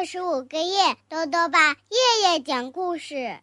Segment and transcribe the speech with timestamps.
[0.00, 3.38] 六十五个月，豆豆爸夜夜讲故事，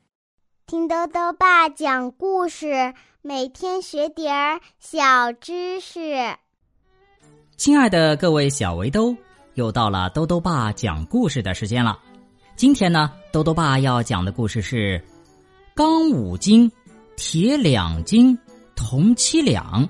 [0.65, 6.35] 听豆豆爸讲故事，每天学点儿小知识。
[7.57, 9.15] 亲爱的各位小围兜，
[9.53, 11.99] 又到了豆豆爸讲故事的时间了。
[12.55, 14.99] 今天呢，豆豆爸要讲的故事是
[15.75, 16.71] 《钢五斤，
[17.15, 18.35] 铁两斤，
[18.75, 19.85] 铜七两》，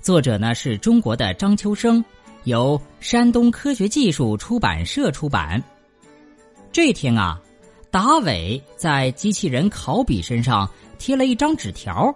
[0.00, 2.02] 作者呢是中国的张秋生。
[2.44, 5.62] 由山东科学技术出版社出版。
[6.72, 7.40] 这天啊，
[7.90, 10.68] 达伟在机器人考比身上
[10.98, 12.14] 贴了一张纸条，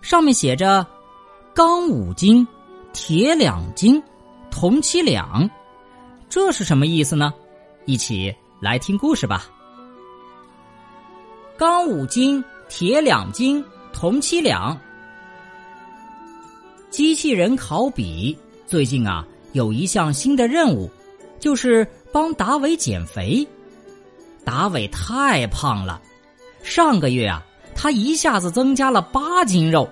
[0.00, 0.86] 上面写着
[1.54, 2.46] “钢五斤，
[2.92, 4.02] 铁两斤，
[4.50, 5.48] 铜七两”。
[6.28, 7.32] 这是什么意思呢？
[7.84, 9.46] 一起来听故事吧。
[11.56, 14.78] 钢五斤，铁两斤，铜七两。
[16.90, 19.26] 机器人考比最近啊。
[19.52, 20.90] 有一项新的任务，
[21.38, 23.46] 就是帮达伟减肥。
[24.44, 26.00] 达伟太胖了，
[26.62, 27.42] 上个月啊，
[27.74, 29.88] 他一下子增加了八斤肉，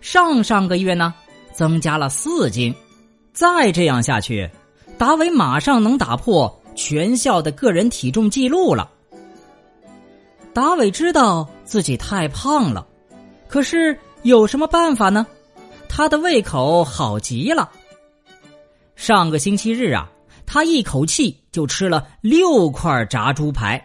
[0.00, 1.14] 上上个月呢，
[1.52, 2.74] 增加了四斤。
[3.32, 4.50] 再这样下去，
[4.98, 8.90] 达伟马上能打破全校的个人体重记录了。
[10.52, 12.86] 达伟知道自己太胖了，
[13.48, 15.26] 可是有什么办法呢？
[15.88, 17.70] 他的胃口好极了。
[18.96, 20.10] 上个星期日啊，
[20.52, 23.80] 他一口气就吃了六块炸猪排，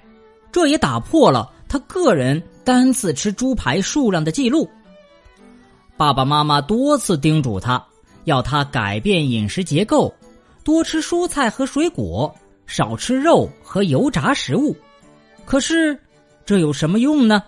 [0.51, 4.67] 这也打破了他个人单次吃猪排数量的记录。
[5.95, 7.85] 爸爸妈妈多次叮嘱他，
[8.23, 10.11] 要他改变饮食结构，
[10.63, 12.33] 多吃蔬菜和水果，
[12.65, 14.75] 少吃肉和油炸食物。
[15.45, 15.95] 可是，
[16.47, 17.43] 这有什么用呢？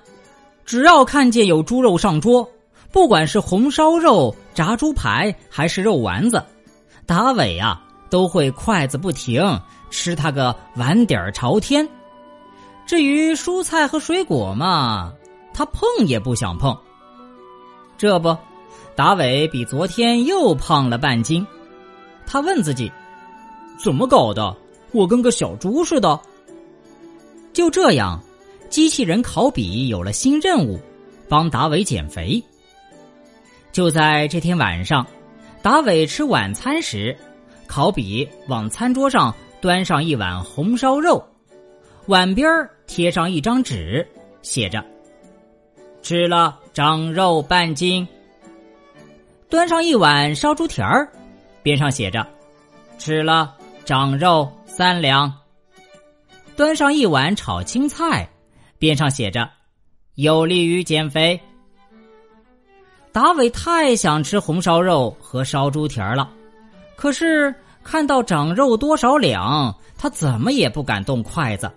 [0.63, 2.47] 只要看见有猪肉上桌，
[2.91, 6.39] 不管是红烧肉、炸猪排还是肉丸子。
[7.07, 9.41] 达伟啊，都会筷子不停
[9.89, 11.87] 吃他个碗底儿朝天。
[12.85, 15.13] 至于蔬菜和水果嘛，
[15.53, 16.77] 他碰也不想碰。
[17.97, 18.37] 这不，
[18.95, 21.45] 达伟比昨天又胖了半斤。
[22.25, 22.91] 他问自己：
[23.83, 24.55] 怎么搞的？
[24.91, 26.19] 我跟个小猪似的。
[27.53, 28.21] 就这样，
[28.69, 30.79] 机器人考比有了新任务，
[31.27, 32.41] 帮达伟减肥。
[33.71, 35.05] 就在这天晚上。
[35.63, 37.17] 达伟吃晚餐时，
[37.67, 41.23] 考比往餐桌上端上一碗红烧肉，
[42.07, 44.07] 碗边儿贴上一张纸，
[44.41, 44.83] 写着
[46.01, 48.07] ：“吃了长肉半斤。”
[49.49, 51.11] 端上一碗烧猪蹄儿，
[51.63, 52.25] 边上写着
[52.97, 55.31] ：“吃了长肉三两。”
[56.55, 58.27] 端上一碗炒青菜，
[58.79, 59.49] 边上写着
[60.15, 61.39] ：“有利于减肥。”
[63.11, 66.29] 达伟太想吃红烧肉和烧猪蹄儿了，
[66.97, 71.71] 可是看到长肉多少两，他怎么也不敢动筷子，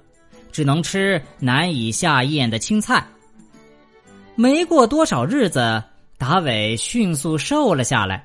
[0.51, 3.07] 只能吃难以下咽的青菜。
[4.35, 5.81] 没过多少日子，
[6.19, 8.25] 达伟迅速瘦了下来，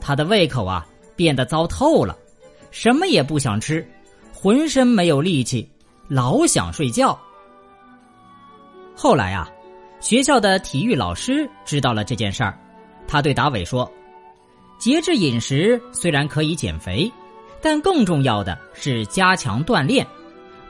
[0.00, 0.84] 他的胃口啊
[1.14, 2.14] 变得糟透了，
[2.70, 3.88] 什么也不想吃，
[4.34, 5.66] 浑身没有力气，
[6.08, 7.18] 老想睡觉。
[8.94, 9.48] 后来啊。
[9.98, 12.56] 学校的体育老师知道了这件事儿，
[13.08, 13.90] 他对达伟说
[14.78, 17.10] ：“节制饮食虽然可以减肥，
[17.60, 20.06] 但更重要的是加强锻炼。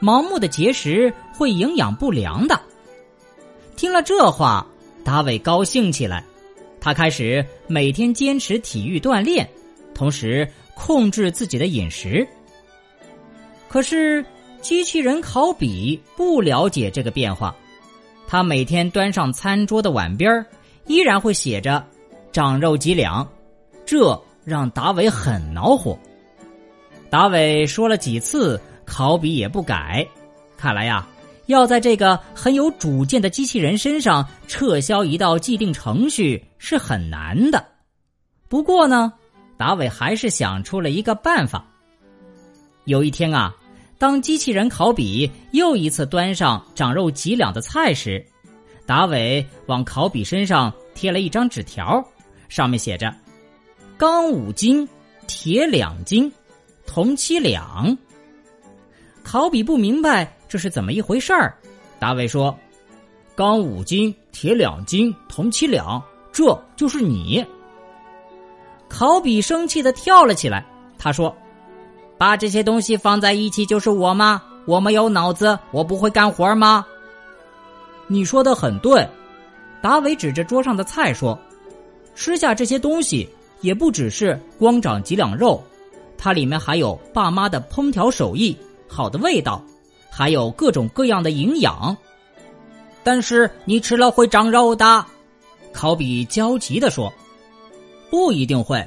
[0.01, 2.59] 盲目的节食会营养不良的。”
[3.75, 4.65] 听了这话，
[5.03, 6.23] 达伟高兴起来，
[6.79, 9.47] 他开始每天坚持体育锻炼，
[9.93, 12.27] 同时控制自己的饮食。
[13.67, 14.25] 可是，
[14.61, 17.55] 机器人考比不了解这个变化。
[18.27, 20.45] 他每天端上餐桌的碗边
[20.87, 21.85] 依然会写着
[22.33, 23.27] “长肉几两”，
[23.87, 25.97] 这让达伟很恼火。
[27.09, 30.05] 达伟说了几次，考比也不改。
[30.57, 31.07] 看来呀，
[31.45, 37.65] 要在这个很有主见的机器人身上撤销一道既定程序是很难的。
[38.49, 39.13] 不过呢，
[39.57, 41.65] 达伟还是想出了一个办法。
[42.83, 43.55] 有一天啊。
[43.99, 48.23] 当机器人考比又一次端上长肉几两的菜时，
[48.85, 52.07] 达伟往考比身上贴了一张纸条，
[52.47, 53.11] 上面写着
[53.97, 54.87] ：“钢五斤，
[55.25, 56.31] 铁两斤，
[56.85, 57.97] 铜七两。”
[59.23, 61.57] 考比不明白这是怎么一回事儿。
[61.99, 62.57] 达伟说
[63.35, 66.01] ：“钢五斤，铁两斤，铜七两，
[66.31, 67.45] 这就是你。”
[68.87, 70.65] 考比生气的跳了起来，
[70.97, 71.35] 他说。
[72.19, 74.41] 把这些东西放在一起就是我吗？
[74.65, 76.83] 我没有脑子，我不会干活吗？
[78.07, 79.07] 你说的很对，
[79.83, 81.37] 达伟指着桌上的菜说
[82.15, 83.29] ：“吃下这些东西
[83.61, 85.61] 也不只是光长几两肉，
[86.17, 88.57] 它里面还有爸妈的烹调手艺、
[88.87, 89.63] 好的味道，
[90.09, 91.95] 还有各种各样的营养。
[93.03, 95.05] 但是你吃了会长肉的，
[95.71, 97.11] 考比焦急地说
[98.11, 98.85] ：“不一定会，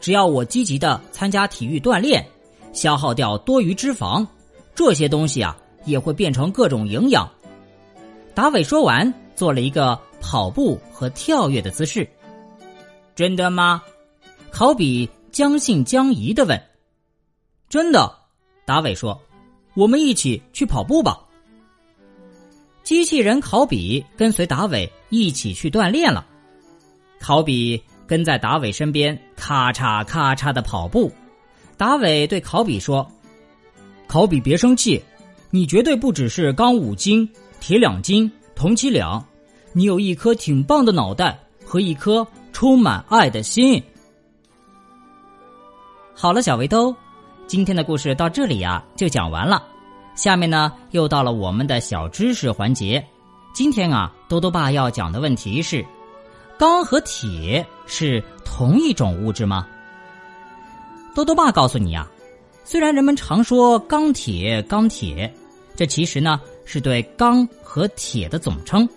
[0.00, 2.24] 只要我积极的参加体育锻炼，
[2.72, 4.26] 消耗掉多余脂肪，
[4.74, 7.28] 这些东西啊也会变成各种营养。”
[8.34, 12.08] 达伟说完，做了一个跑步和跳跃的姿势。
[13.14, 13.82] 真的吗？
[14.50, 16.60] 考比将信将疑的问。
[17.68, 18.12] 真的，
[18.64, 19.20] 达伟说
[19.74, 21.20] ：“我们一起去跑步吧。”
[22.82, 26.26] 机器人考比跟随达伟一起去锻炼了。
[27.20, 31.12] 考比跟在达伟身边，咔嚓咔嚓的跑步。
[31.76, 33.06] 达伟对考比说
[34.08, 35.02] ：“考比，别生气，
[35.50, 37.28] 你绝对不只是钢五斤、
[37.60, 39.22] 铁两斤、铜七两，
[39.74, 43.82] 你有一颗挺棒的脑袋和一颗充满爱的心。”
[46.20, 46.92] 好了，小围兜，
[47.46, 49.62] 今天的故事到这里呀就讲完了。
[50.16, 53.06] 下面呢，又到了我们的小知识环节。
[53.54, 55.86] 今天啊，多多爸要讲的问题是：
[56.58, 59.68] 钢和铁是同一种物质吗？
[61.14, 62.04] 多多爸告诉你啊，
[62.64, 65.32] 虽然人们常说钢铁、钢铁，
[65.76, 68.88] 这其实呢是对钢和铁的总称。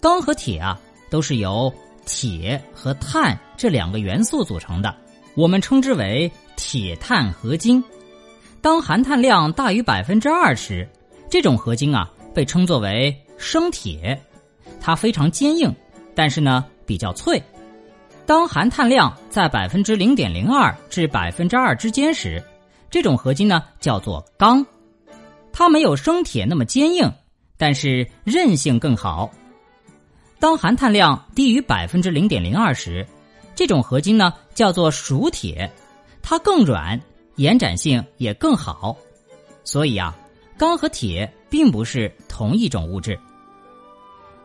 [0.00, 1.70] 钢和铁啊，都是由
[2.06, 4.96] 铁和碳这两个元素组成的，
[5.40, 7.82] 我们称之为铁碳合金。
[8.60, 10.86] 当含碳量大于百分之二时，
[11.30, 14.20] 这种合金啊被称作为生铁，
[14.82, 15.74] 它非常坚硬，
[16.14, 17.42] 但是呢比较脆。
[18.26, 22.42] 当含碳量在百分之零点零二至百分之二之间时，
[22.90, 24.64] 这种合金呢叫做钢，
[25.54, 27.10] 它没有生铁那么坚硬，
[27.56, 29.30] 但是韧性更好。
[30.38, 33.06] 当含碳量低于百分之零点零二时，
[33.54, 35.70] 这种合金呢叫做熟铁，
[36.22, 37.00] 它更软。
[37.36, 38.94] 延展性也更好，
[39.64, 40.14] 所以啊，
[40.58, 43.18] 钢和铁并不是同一种物质。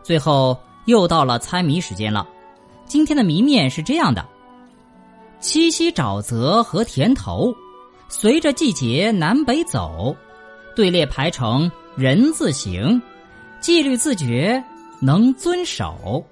[0.02, 2.26] 最后又到了猜谜时间了，
[2.86, 4.26] 今天的谜面是这样的：
[5.40, 7.54] 七夕沼泽和田头，
[8.08, 10.16] 随着季节南北走，
[10.74, 13.02] 队列排成人字形，
[13.60, 14.62] 纪律自觉
[15.02, 16.24] 能遵守。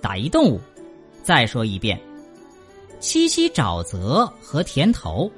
[0.00, 0.58] 打一动物，
[1.22, 2.00] 再说一遍：
[3.00, 5.30] 七夕沼泽和田头。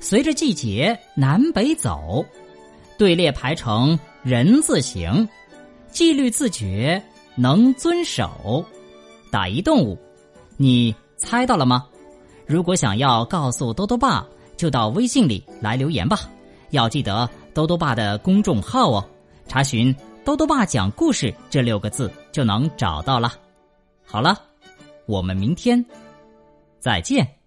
[0.00, 2.24] 随着季节南北走，
[2.96, 5.28] 队列排成人字形，
[5.90, 7.02] 纪律自觉
[7.34, 8.64] 能遵守。
[9.30, 9.98] 打一动物，
[10.56, 11.86] 你猜到了吗？
[12.46, 14.26] 如果想要告诉多多爸，
[14.56, 16.18] 就到微信里来留言吧。
[16.70, 19.04] 要记得多多爸的公众号哦，
[19.46, 19.94] 查询
[20.24, 23.34] “多多爸讲故事”这六个字就能找到了。
[24.04, 24.40] 好了，
[25.06, 25.84] 我们明天
[26.80, 27.39] 再见。